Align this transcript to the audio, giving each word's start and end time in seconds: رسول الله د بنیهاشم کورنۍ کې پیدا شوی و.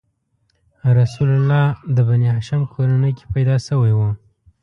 رسول 0.97 1.29
الله 1.37 1.65
د 1.95 1.97
بنیهاشم 2.09 2.61
کورنۍ 2.73 3.11
کې 3.17 3.25
پیدا 3.33 3.55
شوی 3.67 3.93
و. 3.95 3.99